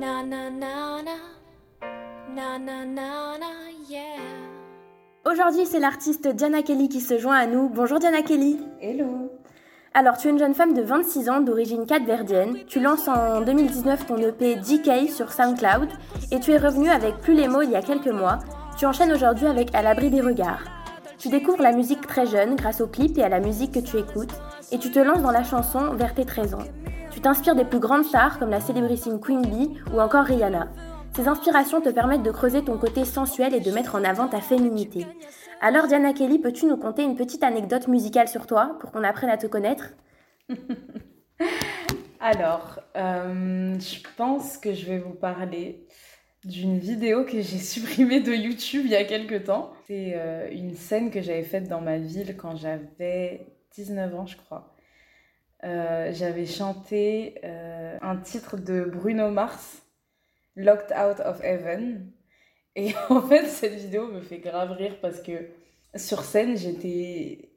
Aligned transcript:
Na 0.00 0.22
na 0.22 0.48
na 0.48 1.02
na. 1.02 1.16
Na 2.34 2.58
na 2.58 2.84
na 2.86 3.36
na, 3.38 3.52
yeah. 3.86 4.00
Aujourd'hui, 5.30 5.66
c'est 5.66 5.78
l'artiste 5.78 6.26
Diana 6.26 6.62
Kelly 6.62 6.88
qui 6.88 7.02
se 7.02 7.18
joint 7.18 7.36
à 7.36 7.46
nous. 7.46 7.68
Bonjour 7.68 7.98
Diana 7.98 8.22
Kelly. 8.22 8.58
Hello. 8.80 9.30
Alors, 9.92 10.16
tu 10.16 10.28
es 10.28 10.30
une 10.30 10.38
jeune 10.38 10.54
femme 10.54 10.72
de 10.72 10.80
26 10.80 11.28
ans 11.28 11.40
d'origine 11.42 11.84
capverdienne. 11.84 12.64
Tu 12.66 12.80
lances 12.80 13.08
en 13.08 13.42
2019 13.42 14.06
ton 14.06 14.16
EP 14.16 14.56
DK 14.56 15.10
sur 15.10 15.30
SoundCloud 15.32 15.90
et 16.32 16.40
tu 16.40 16.52
es 16.52 16.56
revenue 16.56 16.88
avec 16.88 17.18
Plus 17.18 17.34
les 17.34 17.48
mots 17.48 17.60
il 17.60 17.70
y 17.70 17.76
a 17.76 17.82
quelques 17.82 18.08
mois. 18.08 18.38
Tu 18.78 18.86
enchaînes 18.86 19.12
aujourd'hui 19.12 19.48
avec 19.48 19.74
À 19.74 19.82
l'abri 19.82 20.08
des 20.08 20.22
regards. 20.22 20.64
Tu 21.18 21.28
découvres 21.28 21.60
la 21.60 21.72
musique 21.72 22.06
très 22.06 22.24
jeune 22.24 22.56
grâce 22.56 22.80
au 22.80 22.86
clip 22.86 23.18
et 23.18 23.22
à 23.22 23.28
la 23.28 23.40
musique 23.40 23.72
que 23.72 23.80
tu 23.80 23.98
écoutes 23.98 24.32
et 24.72 24.78
tu 24.78 24.90
te 24.90 24.98
lances 24.98 25.20
dans 25.20 25.30
la 25.30 25.44
chanson 25.44 25.92
vers 25.92 26.14
tes 26.14 26.24
13 26.24 26.54
ans. 26.54 26.79
T'inspires 27.22 27.54
des 27.54 27.66
plus 27.66 27.80
grandes 27.80 28.06
stars 28.06 28.38
comme 28.38 28.48
la 28.48 28.62
célébrissime 28.62 29.20
Queen 29.20 29.42
Bee 29.42 29.78
ou 29.92 30.00
encore 30.00 30.24
Rihanna. 30.24 30.68
Ces 31.14 31.28
inspirations 31.28 31.82
te 31.82 31.90
permettent 31.90 32.22
de 32.22 32.30
creuser 32.30 32.64
ton 32.64 32.78
côté 32.78 33.04
sensuel 33.04 33.54
et 33.54 33.60
de 33.60 33.70
mettre 33.70 33.94
en 33.94 34.04
avant 34.04 34.26
ta 34.26 34.40
féminité. 34.40 35.06
Alors 35.60 35.86
Diana 35.86 36.14
Kelly, 36.14 36.38
peux-tu 36.38 36.64
nous 36.64 36.78
conter 36.78 37.02
une 37.02 37.16
petite 37.16 37.42
anecdote 37.42 37.88
musicale 37.88 38.28
sur 38.28 38.46
toi 38.46 38.78
pour 38.80 38.90
qu'on 38.90 39.04
apprenne 39.04 39.28
à 39.28 39.36
te 39.36 39.46
connaître? 39.46 39.90
Alors, 42.20 42.80
euh, 42.96 43.78
je 43.78 43.98
pense 44.16 44.56
que 44.56 44.72
je 44.72 44.86
vais 44.86 44.98
vous 44.98 45.14
parler 45.14 45.86
d'une 46.44 46.78
vidéo 46.78 47.24
que 47.24 47.42
j'ai 47.42 47.58
supprimée 47.58 48.20
de 48.20 48.32
YouTube 48.32 48.82
il 48.86 48.92
y 48.92 48.96
a 48.96 49.04
quelques 49.04 49.44
temps. 49.44 49.72
C'est 49.86 50.14
euh, 50.16 50.48
une 50.50 50.74
scène 50.74 51.10
que 51.10 51.20
j'avais 51.20 51.44
faite 51.44 51.68
dans 51.68 51.82
ma 51.82 51.98
ville 51.98 52.34
quand 52.38 52.56
j'avais 52.56 53.46
19 53.74 54.14
ans, 54.14 54.26
je 54.26 54.38
crois. 54.38 54.72
Euh, 55.64 56.10
j'avais 56.12 56.46
chanté 56.46 57.40
un 58.02 58.16
titre 58.16 58.56
de 58.56 58.82
Bruno 58.84 59.30
Mars 59.30 59.82
Locked 60.56 60.92
Out 60.96 61.20
of 61.24 61.42
Heaven. 61.42 62.10
Et 62.76 62.92
en 63.08 63.22
fait, 63.22 63.46
cette 63.46 63.74
vidéo 63.74 64.06
me 64.08 64.20
fait 64.20 64.38
grave 64.38 64.72
rire 64.72 64.96
parce 65.00 65.20
que 65.20 65.48
sur 65.94 66.22
scène, 66.22 66.56
j'étais. 66.56 67.50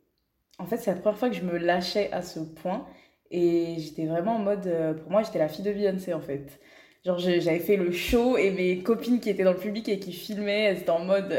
En 0.59 0.65
fait, 0.65 0.77
c'est 0.77 0.91
la 0.91 0.99
première 0.99 1.17
fois 1.17 1.29
que 1.29 1.35
je 1.35 1.43
me 1.43 1.57
lâchais 1.57 2.11
à 2.11 2.21
ce 2.21 2.39
point. 2.39 2.87
Et 3.31 3.75
j'étais 3.79 4.05
vraiment 4.05 4.35
en 4.35 4.39
mode. 4.39 4.67
Euh, 4.67 4.93
pour 4.93 5.11
moi, 5.11 5.23
j'étais 5.23 5.39
la 5.39 5.49
fille 5.49 5.65
de 5.65 5.71
Beyoncé 5.73 6.13
en 6.13 6.21
fait. 6.21 6.59
Genre, 7.05 7.19
j'avais 7.19 7.59
fait 7.59 7.75
le 7.75 7.91
show 7.91 8.37
et 8.37 8.51
mes 8.51 8.81
copines 8.81 9.19
qui 9.19 9.29
étaient 9.29 9.43
dans 9.43 9.51
le 9.51 9.59
public 9.59 9.89
et 9.89 9.99
qui 9.99 10.13
filmaient, 10.13 10.63
elles 10.63 10.79
étaient 10.79 10.89
en 10.89 11.03
mode. 11.03 11.33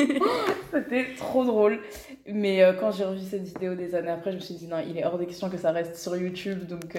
Euh, 0.00 0.18
C'était 0.72 1.14
trop 1.16 1.44
drôle. 1.44 1.80
Mais 2.26 2.62
euh, 2.62 2.72
quand 2.72 2.90
j'ai 2.92 3.04
revu 3.04 3.20
cette 3.20 3.42
vidéo 3.42 3.74
des 3.74 3.94
années 3.94 4.10
après, 4.10 4.32
je 4.32 4.36
me 4.36 4.40
suis 4.40 4.54
dit 4.54 4.66
non, 4.66 4.78
il 4.86 4.96
est 4.98 5.04
hors 5.04 5.18
de 5.18 5.24
question 5.24 5.50
que 5.50 5.58
ça 5.58 5.72
reste 5.72 5.96
sur 5.96 6.16
YouTube. 6.16 6.66
Donc 6.66 6.98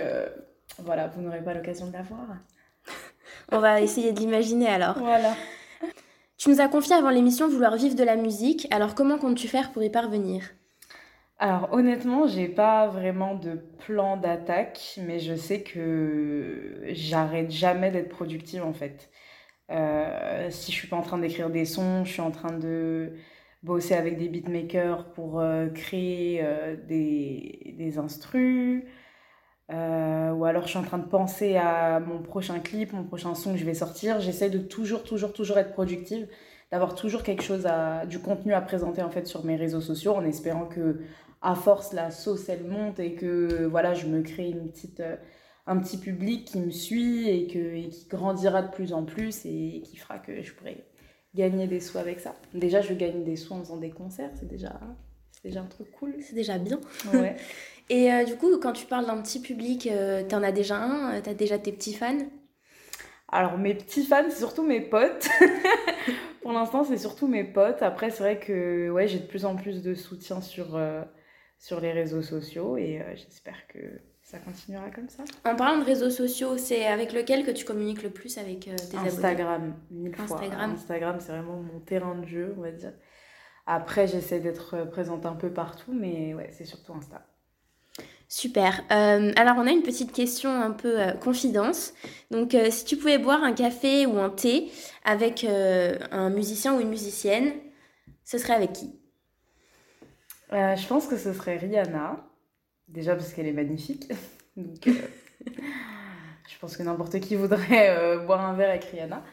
voilà, 0.80 1.08
vous 1.08 1.22
n'aurez 1.22 1.44
pas 1.44 1.54
l'occasion 1.54 1.88
de 1.88 1.94
la 1.94 2.02
voir. 2.02 2.28
On 3.52 3.60
va 3.60 3.82
essayer 3.82 4.14
de 4.14 4.20
l'imaginer 4.20 4.68
alors. 4.68 4.98
Voilà. 4.98 5.34
Tu 6.38 6.50
nous 6.50 6.60
as 6.60 6.68
confié 6.68 6.96
avant 6.96 7.12
l'émission 7.12 7.48
vouloir 7.48 7.76
vivre 7.76 7.96
de 7.96 8.04
la 8.04 8.16
musique, 8.16 8.68
alors 8.72 8.96
comment 8.96 9.20
comptes-tu 9.20 9.48
faire 9.48 9.72
pour 9.72 9.84
y 9.84 9.92
parvenir? 9.92 10.42
Alors 11.38 11.70
honnêtement, 11.72 12.26
j'ai 12.26 12.48
pas 12.48 12.88
vraiment 12.88 13.36
de 13.36 13.60
plan 13.86 14.18
d'attaque, 14.18 15.00
mais 15.06 15.20
je 15.20 15.36
sais 15.36 15.62
que 15.62 16.82
j'arrête 16.90 17.52
jamais 17.52 17.92
d'être 17.92 18.10
productive 18.10 18.64
en 18.64 18.74
fait. 18.74 19.10
Euh, 19.70 20.50
si 20.50 20.72
je 20.72 20.78
suis 20.78 20.88
pas 20.88 20.98
en 20.98 21.02
train 21.02 21.18
d'écrire 21.18 21.50
des 21.50 21.66
sons, 21.66 22.04
je 22.04 22.12
suis 22.12 22.22
en 22.22 22.32
train 22.32 22.58
de 22.58 23.14
bosser 23.64 23.94
avec 23.94 24.18
des 24.18 24.28
beatmakers 24.28 25.12
pour 25.14 25.40
euh, 25.40 25.68
créer 25.70 26.42
euh, 26.44 26.76
des, 26.88 27.76
des 27.78 27.98
instrus. 27.98 28.84
Ou 29.70 30.46
alors 30.46 30.64
je 30.64 30.70
suis 30.70 30.80
en 30.80 30.84
train 30.84 30.98
de 30.98 31.08
penser 31.08 31.56
à 31.56 32.02
mon 32.02 32.22
prochain 32.22 32.60
clip, 32.60 32.92
mon 32.92 33.06
prochain 33.06 33.34
son 33.36 33.54
que 33.54 33.58
je 33.58 33.64
vais 33.64 33.74
sortir. 33.74 34.20
J'essaie 34.20 34.50
de 34.50 34.58
toujours, 34.60 35.04
toujours, 35.04 35.32
toujours 35.32 35.58
être 35.58 35.72
productive, 35.72 36.28
d'avoir 36.72 36.94
toujours 36.94 37.24
quelque 37.24 37.44
chose 37.44 37.66
du 38.10 38.20
contenu 38.20 38.54
à 38.54 38.60
présenter 38.60 39.02
en 39.02 39.10
fait 39.10 39.28
sur 39.28 39.46
mes 39.46 39.56
réseaux 39.56 39.80
sociaux, 39.80 40.14
en 40.14 40.26
espérant 40.26 40.66
que 40.66 41.00
à 41.42 41.56
force 41.56 41.94
la 41.94 42.12
sauce 42.12 42.50
elle 42.50 42.66
monte 42.66 43.00
et 43.00 43.16
que 43.16 43.66
voilà 43.66 43.94
je 43.94 44.08
me 44.08 44.22
crée 44.22 44.50
une 44.50 44.70
petite, 44.70 45.02
un 45.68 45.78
petit 45.80 45.98
public 45.98 46.46
qui 46.46 46.60
me 46.60 46.72
suit 46.72 47.30
et, 47.30 47.48
que, 47.48 47.60
et 47.60 47.90
qui 47.90 48.08
grandira 48.08 48.62
de 48.62 48.72
plus 48.72 48.94
en 48.94 49.04
plus 49.04 49.46
et 49.46 49.82
qui 49.86 49.98
fera 49.98 50.20
que 50.20 50.42
je 50.42 50.54
pourrai 50.54 50.84
gagner 51.36 51.68
des 51.68 51.80
sous 51.80 51.98
avec 51.98 52.20
ça. 52.20 52.36
Déjà 52.54 52.82
je 52.82 52.94
gagne 52.94 53.24
des 53.24 53.36
sous 53.36 53.54
en 53.54 53.60
faisant 53.60 53.78
des 53.78 53.92
concerts, 53.92 54.32
c'est 54.36 54.48
déjà 54.48 54.80
c'est 55.42 55.50
déjà 55.50 55.62
un 55.62 55.66
truc 55.68 55.92
cool. 55.92 56.16
C'est 56.20 56.36
déjà 56.36 56.58
bien. 56.58 56.80
Ouais. 57.14 57.36
Et 57.90 58.12
euh, 58.12 58.24
du 58.24 58.36
coup, 58.36 58.58
quand 58.60 58.74
tu 58.74 58.86
parles 58.86 59.06
d'un 59.06 59.22
petit 59.22 59.42
public, 59.42 59.88
euh, 59.88 60.24
t'en 60.24 60.44
as 60.44 60.52
déjà 60.52 60.78
un 60.78 61.16
euh, 61.16 61.22
T'as 61.22 61.34
déjà 61.34 61.58
tes 61.58 61.72
petits 61.72 61.94
fans? 61.94 62.18
Alors, 63.28 63.58
mes 63.58 63.74
petits 63.74 64.06
fans, 64.06 64.30
c'est 64.30 64.38
surtout 64.38 64.64
mes 64.64 64.82
potes. 64.82 65.28
Pour 66.42 66.54
l'instant, 66.54 66.84
c'est 66.84 66.98
surtout 66.98 67.28
mes 67.28 67.44
potes. 67.44 67.82
Après, 67.82 68.10
c'est 68.10 68.24
vrai 68.24 68.40
que 68.40 68.90
ouais, 68.90 69.08
j'ai 69.08 69.20
de 69.20 69.26
plus 69.26 69.46
en 69.46 69.56
plus 69.56 69.82
de 69.82 69.94
soutien 69.94 70.42
sur, 70.42 70.80
sur 71.60 71.80
les 71.80 71.92
réseaux 71.92 72.22
sociaux 72.22 72.78
et 72.78 73.02
j'espère 73.16 73.68
que 73.68 73.80
ça 74.32 74.38
continuera 74.40 74.90
comme 74.92 75.10
ça? 75.10 75.24
En 75.44 75.56
parlant 75.58 75.78
de 75.78 75.84
réseaux 75.84 76.10
sociaux, 76.10 76.58
c'est 76.58 76.88
avec 76.88 77.12
lequel 77.12 77.46
que 77.46 77.52
tu 77.52 77.66
communiques 77.66 78.02
le 78.02 78.12
plus 78.12 78.38
avec 78.38 78.62
tes 78.62 78.72
Instagram, 78.72 79.06
Instagram, 79.06 79.74
mille 79.92 80.16
fois. 80.16 80.38
Instagram, 80.38 80.72
Instagram 80.72 81.18
c'est 81.20 81.32
vraiment 81.34 81.58
mon 81.58 81.80
terrain 81.82 82.16
de 82.16 82.26
jeu, 82.26 82.56
on 82.58 82.62
va 82.62 82.72
dire. 82.72 82.94
Après, 83.66 84.08
j'essaie 84.08 84.40
d'être 84.40 84.86
présente 84.90 85.26
un 85.26 85.36
peu 85.36 85.52
partout, 85.52 85.92
mais 85.94 86.34
ouais, 86.34 86.50
c'est 86.52 86.66
surtout 86.66 86.94
Insta. 86.94 87.26
Super. 88.30 88.82
Euh, 88.92 89.34
alors, 89.36 89.56
on 89.58 89.68
a 89.68 89.72
une 89.72 89.84
petite 89.84 90.14
question 90.14 90.50
un 90.50 90.72
peu 90.72 91.02
euh, 91.02 91.12
confidence. 91.12 91.94
Donc, 92.32 92.56
euh, 92.56 92.72
si 92.72 92.86
tu 92.86 92.96
pouvais 92.96 93.18
boire 93.18 93.44
un 93.44 93.52
café 93.52 94.06
ou 94.06 94.18
un 94.20 94.30
thé 94.30 94.72
avec 95.04 95.44
un 95.44 96.30
musicien 96.30 96.74
ou 96.74 96.80
une 96.80 96.88
musicienne, 96.88 97.52
ce 98.24 98.38
serait 98.38 98.54
avec 98.54 98.72
qui? 98.72 98.98
Je 100.52 100.88
pense 100.88 101.08
que 101.08 101.18
ce 101.18 101.34
serait 101.34 101.58
Rihanna. 101.58 102.31
Déjà 102.88 103.16
parce 103.16 103.34
qu'elle 103.34 103.48
est 103.48 103.54
magnifique. 103.54 104.12
Donc, 104.58 104.86
je 104.86 106.58
pense 106.60 106.76
que 106.76 106.84
n'importe 106.84 107.20
qui 107.20 107.36
voudrait 107.36 108.18
boire 108.26 108.42
un 108.42 108.54
verre 108.54 108.70
avec 108.70 108.84
Rihanna. 108.86 109.24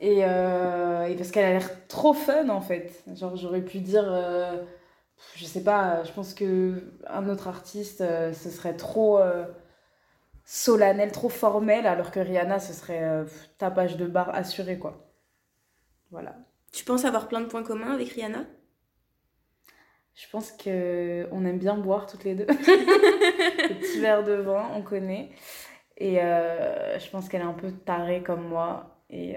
Et, 0.00 0.18
et 0.18 1.16
parce 1.16 1.30
qu'elle 1.30 1.44
a 1.44 1.50
l'air 1.50 1.86
trop 1.86 2.12
fun 2.12 2.48
en 2.48 2.60
fait. 2.60 3.04
Genre, 3.14 3.36
j'aurais 3.36 3.64
pu 3.64 3.78
dire 3.78 4.04
je 5.36 5.44
sais 5.44 5.62
pas, 5.62 6.02
je 6.04 6.12
pense 6.12 6.34
que 6.34 6.82
un 7.06 7.28
autre 7.28 7.48
artiste, 7.48 8.00
euh, 8.00 8.32
ce 8.32 8.50
serait 8.50 8.76
trop 8.76 9.18
euh, 9.18 9.44
solennel, 10.44 11.12
trop 11.12 11.28
formel, 11.28 11.86
alors 11.86 12.10
que 12.10 12.20
Rihanna, 12.20 12.58
ce 12.58 12.72
serait 12.72 13.02
euh, 13.02 13.24
tapage 13.58 13.96
de 13.96 14.06
barre 14.06 14.34
assuré, 14.34 14.78
quoi. 14.78 15.12
Voilà. 16.10 16.36
Tu 16.72 16.84
penses 16.84 17.04
avoir 17.04 17.28
plein 17.28 17.40
de 17.40 17.46
points 17.46 17.62
communs 17.62 17.92
avec 17.92 18.10
Rihanna? 18.10 18.44
Je 20.14 20.28
pense 20.30 20.52
que 20.52 21.26
on 21.32 21.44
aime 21.44 21.58
bien 21.58 21.76
boire 21.76 22.06
toutes 22.06 22.24
les 22.24 22.34
deux. 22.34 22.46
Le 22.48 23.74
petit 23.80 24.00
verre 24.00 24.24
de 24.24 24.32
vin, 24.34 24.70
on 24.74 24.82
connaît. 24.82 25.30
Et 25.96 26.16
je 26.16 27.10
pense 27.10 27.28
qu'elle 27.28 27.42
est 27.42 27.44
un 27.44 27.52
peu 27.52 27.72
tarée 27.72 28.22
comme 28.22 28.46
moi. 28.48 29.04
Et 29.08 29.36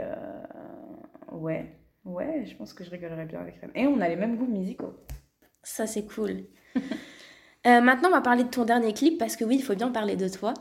ouais, 1.31 1.75
ouais, 2.05 2.45
je 2.45 2.55
pense 2.55 2.73
que 2.73 2.83
je 2.83 2.89
rigolerais 2.89 3.25
bien 3.25 3.39
avec 3.39 3.55
elle. 3.61 3.71
Et 3.75 3.87
on 3.87 3.99
a 4.01 4.09
les 4.09 4.15
mêmes 4.15 4.37
goûts 4.37 4.47
musicaux. 4.47 4.93
Ça, 5.63 5.87
c'est 5.87 6.05
cool. 6.05 6.45
Euh, 7.65 7.79
maintenant, 7.79 8.09
on 8.09 8.11
va 8.11 8.21
parler 8.21 8.43
de 8.43 8.49
ton 8.49 8.65
dernier 8.65 8.91
clip 8.93 9.17
parce 9.17 9.37
que 9.37 9.45
oui, 9.45 9.55
il 9.55 9.63
faut 9.63 9.75
bien 9.75 9.89
parler 9.89 10.17
de 10.17 10.27
toi. 10.27 10.53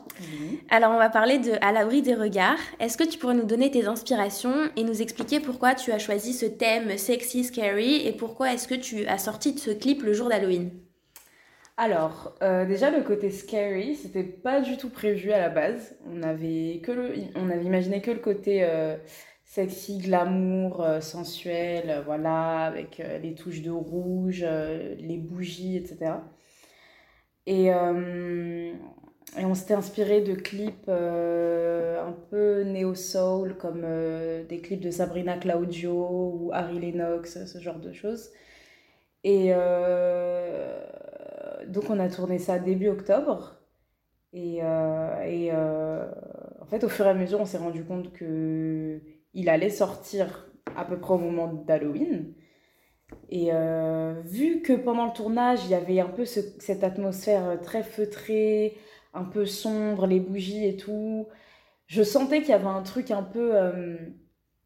Alors, 0.69 0.91
on 0.91 0.97
va 0.97 1.09
parler 1.09 1.37
de 1.37 1.51
À 1.61 1.73
l'abri 1.73 2.01
des 2.01 2.15
regards. 2.15 2.59
Est-ce 2.79 2.97
que 2.97 3.03
tu 3.03 3.17
pourrais 3.17 3.33
nous 3.33 3.45
donner 3.45 3.69
tes 3.69 3.87
inspirations 3.87 4.69
et 4.77 4.83
nous 4.83 5.01
expliquer 5.01 5.41
pourquoi 5.41 5.75
tu 5.75 5.91
as 5.91 5.99
choisi 5.99 6.33
ce 6.33 6.45
thème 6.45 6.97
sexy, 6.97 7.43
scary 7.43 8.07
et 8.07 8.13
pourquoi 8.13 8.53
est-ce 8.53 8.69
que 8.69 8.75
tu 8.75 9.05
as 9.05 9.17
sorti 9.17 9.53
de 9.53 9.59
ce 9.59 9.71
clip 9.71 10.01
le 10.03 10.13
jour 10.13 10.29
d'Halloween? 10.29 10.71
Alors, 11.75 12.35
euh, 12.43 12.65
déjà 12.65 12.91
le 12.91 13.01
côté 13.01 13.31
scary, 13.31 13.95
c'était 13.95 14.23
pas 14.23 14.61
du 14.61 14.77
tout 14.77 14.89
prévu 14.89 15.31
à 15.31 15.39
la 15.39 15.49
base. 15.49 15.97
On 16.07 16.21
avait 16.21 16.79
que 16.83 16.91
le, 16.91 17.13
on 17.35 17.49
avait 17.49 17.63
imaginé 17.63 17.99
que 18.01 18.11
le 18.11 18.19
côté 18.19 18.63
euh, 18.63 18.95
sexy, 19.43 19.97
glamour, 19.97 20.81
euh, 20.83 21.01
sensuel, 21.01 22.03
voilà, 22.05 22.59
avec 22.59 23.01
les 23.21 23.33
touches 23.33 23.61
de 23.61 23.71
rouge, 23.71 24.45
les 24.99 25.17
bougies, 25.17 25.75
etc. 25.77 26.11
Et, 27.45 27.65
et 27.65 29.45
on 29.45 29.53
s'était 29.53 29.73
inspiré 29.73 30.21
de 30.21 30.33
clips 30.33 30.87
un 30.89 32.13
peu 32.29 32.63
néo-soul, 32.63 33.57
comme 33.57 33.85
des 34.47 34.61
clips 34.61 34.81
de 34.81 34.91
Sabrina 34.91 35.37
Claudio 35.37 35.93
ou 35.93 36.51
Harry 36.53 36.79
Lennox, 36.79 37.45
ce 37.45 37.59
genre 37.59 37.79
de 37.79 37.91
choses. 37.91 38.31
Et 39.23 39.51
donc 41.67 41.89
on 41.89 41.99
a 41.99 42.09
tourné 42.09 42.39
ça 42.39 42.59
début 42.59 42.89
octobre. 42.89 43.59
Et, 44.33 44.57
et 44.57 45.51
en 45.51 46.65
fait, 46.69 46.83
au 46.83 46.89
fur 46.89 47.05
et 47.05 47.09
à 47.09 47.13
mesure, 47.13 47.39
on 47.41 47.45
s'est 47.45 47.57
rendu 47.57 47.83
compte 47.83 48.13
que 48.13 49.01
il 49.33 49.49
allait 49.49 49.69
sortir 49.69 50.49
à 50.75 50.85
peu 50.85 50.97
près 50.99 51.13
au 51.13 51.17
moment 51.17 51.51
d'Halloween. 51.51 52.33
Et 53.29 53.49
euh, 53.51 54.13
vu 54.25 54.61
que 54.61 54.73
pendant 54.73 55.05
le 55.05 55.13
tournage, 55.13 55.65
il 55.65 55.71
y 55.71 55.75
avait 55.75 55.99
un 55.99 56.09
peu 56.09 56.25
cette 56.25 56.83
atmosphère 56.83 57.59
très 57.61 57.83
feutrée, 57.83 58.77
un 59.13 59.23
peu 59.23 59.45
sombre, 59.45 60.07
les 60.07 60.19
bougies 60.19 60.65
et 60.65 60.75
tout, 60.75 61.27
je 61.87 62.01
sentais 62.03 62.39
qu'il 62.39 62.49
y 62.49 62.53
avait 62.53 62.65
un 62.65 62.81
truc 62.81 63.11
un 63.11 63.23
peu 63.23 63.55
euh, 63.55 63.97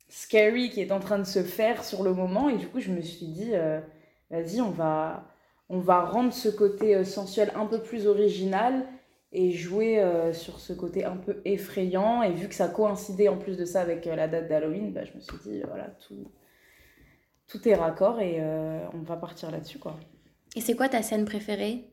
scary 0.07 0.69
qui 0.69 0.81
est 0.81 0.91
en 0.91 0.99
train 0.99 1.19
de 1.19 1.25
se 1.25 1.43
faire 1.43 1.83
sur 1.83 2.03
le 2.03 2.13
moment. 2.13 2.49
Et 2.49 2.57
du 2.57 2.67
coup, 2.67 2.79
je 2.79 2.91
me 2.91 3.01
suis 3.01 3.27
dit, 3.27 3.51
euh, 3.53 3.81
vas-y, 4.29 4.61
on 4.61 4.71
va, 4.71 5.27
on 5.69 5.79
va 5.79 6.05
rendre 6.05 6.33
ce 6.33 6.49
côté 6.49 6.95
euh, 6.95 7.03
sensuel 7.03 7.51
un 7.55 7.65
peu 7.65 7.81
plus 7.81 8.07
original 8.07 8.85
et 9.33 9.51
jouer 9.51 10.01
sur 10.31 10.57
ce 10.57 10.71
côté 10.71 11.03
un 11.03 11.17
peu 11.17 11.41
effrayant. 11.43 12.23
Et 12.23 12.31
vu 12.31 12.47
que 12.47 12.55
ça 12.55 12.69
coïncidait 12.69 13.27
en 13.27 13.35
plus 13.35 13.57
de 13.57 13.65
ça 13.65 13.81
avec 13.81 14.05
la 14.05 14.29
date 14.29 14.47
d'Halloween, 14.47 14.93
bah, 14.93 15.03
je 15.03 15.13
me 15.13 15.19
suis 15.19 15.37
dit, 15.43 15.61
voilà, 15.67 15.89
tout, 16.07 16.31
tout 17.47 17.67
est 17.67 17.75
raccord 17.75 18.19
et 18.19 18.41
on 18.93 19.01
va 19.03 19.15
partir 19.15 19.51
là-dessus, 19.51 19.79
quoi. 19.79 19.95
Et 20.55 20.61
c'est 20.61 20.75
quoi 20.75 20.89
ta 20.89 21.01
scène 21.03 21.25
préférée 21.25 21.83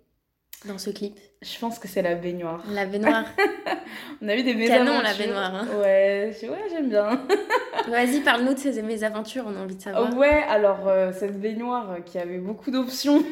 dans 0.66 0.78
ce 0.78 0.90
clip? 0.90 1.18
Je 1.42 1.58
pense 1.58 1.78
que 1.78 1.86
c'est 1.86 2.00
la 2.00 2.14
baignoire. 2.14 2.64
La 2.70 2.86
baignoire. 2.86 3.26
On 4.22 4.28
a 4.28 4.36
eu 4.36 4.42
des 4.42 4.54
mésaventures. 4.54 4.92
Canon, 4.92 5.02
la 5.02 5.14
baignoire. 5.14 5.54
Hein. 5.54 5.68
Ouais, 5.80 6.34
ouais 6.42 6.68
j'aime 6.70 6.88
bien. 6.88 7.26
Vas-y, 7.88 8.20
parle-nous 8.20 8.54
de 8.54 8.58
ces 8.58 8.80
mésaventures, 8.82 9.44
on 9.46 9.54
a 9.56 9.58
envie 9.60 9.76
de 9.76 9.82
savoir. 9.82 10.16
ouais, 10.16 10.42
alors 10.48 10.88
euh, 10.88 11.12
cette 11.12 11.38
baignoire 11.38 11.98
qui 12.06 12.18
avait 12.18 12.38
beaucoup 12.38 12.70
d'options. 12.70 13.22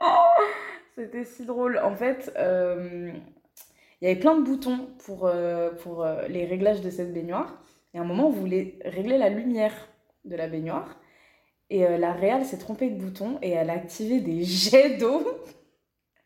C'était 0.96 1.24
si 1.24 1.44
drôle. 1.44 1.78
En 1.84 1.94
fait, 1.94 2.32
euh, 2.38 3.12
il 4.00 4.08
y 4.08 4.10
avait 4.10 4.18
plein 4.18 4.36
de 4.36 4.42
boutons 4.42 4.88
pour, 5.04 5.26
euh, 5.26 5.70
pour 5.70 6.06
les 6.28 6.46
réglages 6.46 6.80
de 6.80 6.88
cette 6.88 7.12
baignoire. 7.12 7.60
Et 7.92 7.98
à 7.98 8.00
un 8.00 8.04
moment, 8.04 8.28
on 8.28 8.32
voulait 8.32 8.78
régler 8.84 9.18
la 9.18 9.28
lumière 9.28 9.74
de 10.28 10.36
la 10.36 10.48
baignoire. 10.48 11.00
Et 11.70 11.80
la 11.98 12.12
réelle 12.12 12.46
s'est 12.46 12.58
trompée 12.58 12.88
de 12.88 12.98
bouton 12.98 13.38
et 13.42 13.50
elle 13.50 13.68
a 13.68 13.74
activé 13.74 14.20
des 14.20 14.42
jets 14.44 14.96
d'eau 14.96 15.22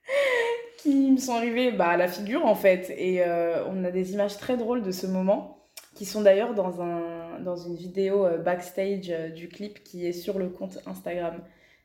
qui 0.83 1.11
me 1.11 1.17
sont 1.17 1.35
arrivés 1.35 1.73
bah, 1.73 1.89
à 1.89 1.97
la 1.97 2.09
figure 2.09 2.45
en 2.45 2.55
fait. 2.55 2.93
Et 2.97 3.23
euh, 3.23 3.65
on 3.69 3.85
a 3.85 3.91
des 3.91 4.13
images 4.13 4.37
très 4.39 4.57
drôles 4.57 4.83
de 4.83 4.91
ce 4.91 5.07
moment 5.07 5.59
qui 5.95 6.05
sont 6.05 6.23
d'ailleurs 6.23 6.55
dans, 6.55 6.81
un, 6.81 7.39
dans 7.41 7.57
une 7.57 7.77
vidéo 7.77 8.25
euh, 8.25 8.39
backstage 8.39 9.11
euh, 9.11 9.29
du 9.29 9.49
clip 9.49 9.85
qui 9.85 10.07
est 10.07 10.13
sur 10.13 10.39
le 10.39 10.49
compte 10.49 10.79
Instagram 10.87 11.41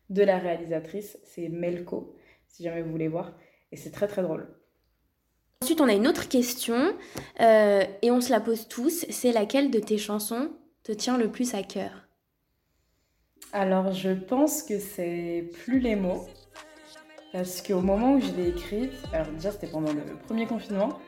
de 0.10 0.24
la 0.24 0.38
réalisatrice. 0.38 1.18
C'est 1.24 1.50
Melko, 1.50 2.16
si 2.48 2.64
jamais 2.64 2.82
vous 2.82 2.92
voulez 2.92 3.10
voir. 3.10 3.34
Et 3.72 3.78
c'est 3.78 3.92
très 3.92 4.08
très 4.08 4.22
drôle. 4.22 4.48
Ensuite, 5.62 5.82
on 5.82 5.90
a 5.90 5.94
une 5.94 6.08
autre 6.08 6.30
question 6.30 6.94
et 7.40 8.12
on 8.12 8.22
se 8.22 8.30
la 8.30 8.40
pose 8.40 8.68
tous. 8.68 9.06
C'est 9.10 9.32
laquelle 9.32 9.72
de 9.72 9.80
tes 9.80 9.98
chansons 9.98 10.52
te 10.84 10.92
tient 10.92 11.18
le 11.18 11.30
plus 11.30 11.56
à 11.56 11.64
cœur? 11.64 12.07
Alors, 13.58 13.92
je 13.92 14.12
pense 14.12 14.62
que 14.62 14.78
c'est 14.78 15.50
plus 15.64 15.80
les 15.80 15.96
mots. 15.96 16.28
Parce 17.34 17.64
qu'au 17.64 17.82
moment 17.82 18.14
où 18.14 18.22
je 18.22 18.32
l'ai 18.34 18.50
écrite, 18.50 18.94
alors 19.12 19.26
déjà 19.30 19.52
c'était 19.52 19.66
pendant 19.66 19.92
le 19.92 20.04
premier 20.28 20.46
confinement, 20.46 21.00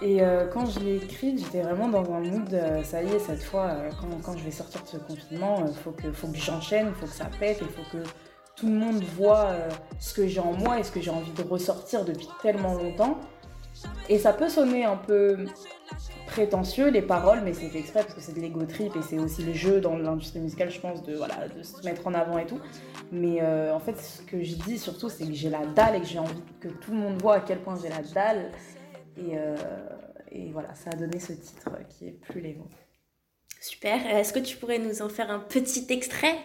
et 0.00 0.22
euh, 0.22 0.46
quand 0.46 0.64
je 0.66 0.78
l'ai 0.78 0.96
écrite, 0.96 1.40
j'étais 1.40 1.60
vraiment 1.60 1.88
dans 1.88 2.08
un 2.12 2.20
mood, 2.20 2.54
euh, 2.54 2.84
ça 2.84 3.02
y 3.02 3.08
est, 3.08 3.18
cette 3.18 3.42
fois, 3.42 3.64
euh, 3.64 3.90
quand, 4.24 4.36
je 4.36 4.44
vais 4.44 4.52
sortir 4.52 4.80
de 4.84 4.88
ce 4.88 4.96
confinement, 4.96 5.64
il 5.66 5.74
faut 5.74 5.90
que, 5.90 6.12
faut 6.12 6.28
que 6.28 6.38
j'enchaîne, 6.38 6.86
il 6.88 6.94
faut 6.94 7.06
que 7.06 7.12
ça 7.12 7.28
pète, 7.40 7.58
il 7.60 7.66
faut 7.66 7.90
que 7.90 8.04
tout 8.54 8.68
le 8.68 8.74
monde 8.74 9.02
voit 9.16 9.48
ce 9.98 10.14
que 10.14 10.28
j'ai 10.28 10.40
en 10.40 10.52
moi 10.52 10.78
et 10.78 10.84
ce 10.84 10.92
que 10.92 11.00
j'ai 11.00 11.10
envie 11.10 11.32
de 11.32 11.42
ressortir 11.42 12.04
depuis 12.04 12.28
tellement 12.42 12.74
longtemps. 12.74 13.18
Et 14.08 14.18
ça 14.18 14.32
peut 14.32 14.48
sonner 14.48 14.84
un 14.84 14.96
peu 14.96 15.46
prétentieux 16.32 16.88
les 16.88 17.02
paroles, 17.02 17.42
mais 17.44 17.52
c'est 17.52 17.68
fait 17.68 17.80
exprès 17.80 18.00
parce 18.00 18.14
que 18.14 18.20
c'est 18.22 18.32
de 18.32 18.40
l'ego 18.40 18.64
trip 18.64 18.96
et 18.96 19.02
c'est 19.02 19.18
aussi 19.18 19.42
le 19.42 19.52
jeu 19.52 19.82
dans 19.82 19.96
l'industrie 19.98 20.40
musicale, 20.40 20.70
je 20.70 20.80
pense, 20.80 21.02
de, 21.02 21.14
voilà, 21.14 21.46
de 21.48 21.62
se 21.62 21.84
mettre 21.84 22.06
en 22.06 22.14
avant 22.14 22.38
et 22.38 22.46
tout. 22.46 22.58
Mais 23.10 23.42
euh, 23.42 23.74
en 23.74 23.78
fait, 23.78 23.98
ce 23.98 24.22
que 24.22 24.42
je 24.42 24.54
dis 24.54 24.78
surtout, 24.78 25.10
c'est 25.10 25.26
que 25.26 25.34
j'ai 25.34 25.50
la 25.50 25.66
dalle 25.66 25.96
et 25.96 26.00
que 26.00 26.06
j'ai 26.06 26.18
envie 26.18 26.42
que 26.58 26.68
tout 26.68 26.92
le 26.92 26.96
monde 26.96 27.20
voit 27.20 27.34
à 27.34 27.40
quel 27.40 27.60
point 27.60 27.78
j'ai 27.80 27.90
la 27.90 28.00
dalle. 28.00 28.50
Et, 29.18 29.36
euh, 29.36 29.56
et, 30.30 30.50
voilà, 30.52 30.74
ça 30.74 30.90
a 30.90 30.96
donné 30.96 31.20
ce 31.20 31.34
titre 31.34 31.70
qui 31.90 32.08
est 32.08 32.12
plus 32.12 32.40
les 32.40 32.54
mots. 32.54 32.70
Super. 33.60 34.06
Est-ce 34.06 34.32
que 34.32 34.38
tu 34.38 34.56
pourrais 34.56 34.78
nous 34.78 35.02
en 35.02 35.10
faire 35.10 35.30
un 35.30 35.38
petit 35.38 35.86
extrait? 35.90 36.38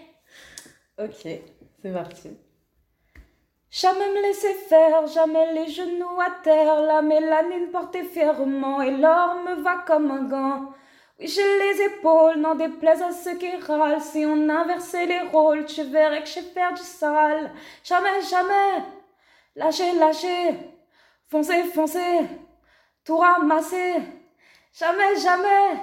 Ok, 1.00 1.28
c'est 1.82 1.94
parti. 1.94 2.30
Jamais 3.70 4.10
me 4.10 4.22
laisser 4.22 4.54
faire, 4.54 5.06
jamais 5.08 5.54
les 5.54 5.68
genoux 5.68 6.20
à 6.22 6.32
terre, 6.42 6.82
la 6.82 7.02
mélanine 7.02 7.70
portée 7.70 8.04
fièrement 8.04 8.82
et 8.82 8.92
l'or 8.92 9.36
me 9.44 9.56
va 9.62 9.80
comme 9.86 10.10
un 10.10 10.24
gant. 10.24 10.74
Oui, 11.20 11.28
j'ai 11.28 11.42
les 11.60 11.82
épaules, 11.84 12.38
n'en 12.38 12.56
déplaise 12.56 13.02
à 13.02 13.12
ceux 13.12 13.36
qui 13.38 13.54
râlent. 13.58 14.02
Si 14.02 14.26
on 14.26 14.48
inversait 14.50 15.06
les 15.06 15.20
rôles, 15.20 15.66
tu 15.66 15.84
verrais 15.84 16.24
que 16.24 16.30
j'ai 16.30 16.44
perdu 16.44 16.82
sale. 16.82 17.52
Jamais, 17.84 18.22
jamais, 18.22 18.84
lâchez, 19.56 19.94
lâchez, 19.96 20.60
foncez, 21.30 21.64
foncez, 21.64 22.26
tout 23.04 23.18
ramasser. 23.18 23.96
Jamais, 24.74 25.16
jamais, 25.18 25.82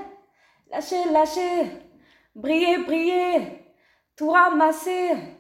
lâchez, 0.70 1.04
lâchez, 1.10 1.70
brillez, 2.34 2.78
brillez, 2.78 3.75
tout 4.16 4.31
ramasser. 4.31 5.33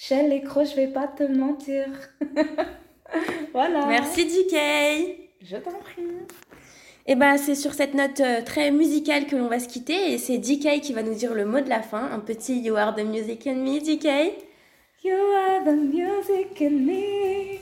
Chez 0.00 0.28
les 0.28 0.44
je 0.44 0.76
vais 0.76 0.86
pas 0.86 1.08
te 1.08 1.24
mentir. 1.24 1.86
voilà. 3.52 3.84
Merci 3.86 4.26
DK. 4.26 4.54
Je 5.42 5.56
t'en 5.56 5.72
prie. 5.72 6.02
Et 7.04 7.12
eh 7.12 7.14
ben 7.16 7.36
c'est 7.36 7.56
sur 7.56 7.74
cette 7.74 7.94
note 7.94 8.20
euh, 8.20 8.40
très 8.42 8.70
musicale 8.70 9.26
que 9.26 9.34
l'on 9.34 9.48
va 9.48 9.58
se 9.58 9.66
quitter 9.66 10.12
et 10.12 10.18
c'est 10.18 10.38
DK 10.38 10.80
qui 10.82 10.92
va 10.92 11.02
nous 11.02 11.14
dire 11.14 11.34
le 11.34 11.44
mot 11.44 11.60
de 11.60 11.68
la 11.68 11.82
fin, 11.82 12.12
un 12.12 12.20
petit 12.20 12.60
You 12.60 12.76
are 12.76 12.94
the 12.94 13.02
music 13.02 13.48
in 13.48 13.56
me, 13.56 13.80
DK. 13.80 14.06
You 15.02 15.16
are 15.16 15.64
the 15.64 15.76
music 15.76 16.60
in 16.60 16.86
me. 16.86 17.58